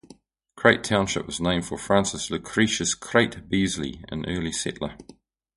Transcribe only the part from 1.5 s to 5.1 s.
for Francis Lucretius "Crate" Beasley, an early settler.